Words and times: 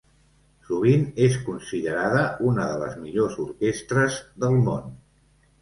Sovint 0.69 1.03
és 1.25 1.35
considerada 1.49 2.23
una 2.53 2.65
de 2.71 2.79
les 2.85 2.97
millors 3.05 3.39
orquestres 3.47 4.21
del 4.47 4.59
món. 4.67 4.93